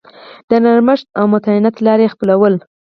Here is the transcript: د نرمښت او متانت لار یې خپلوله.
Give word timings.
د 0.49 0.51
نرمښت 0.63 1.05
او 1.19 1.25
متانت 1.33 1.75
لار 1.85 1.99
یې 2.03 2.13
خپلوله. 2.13 2.57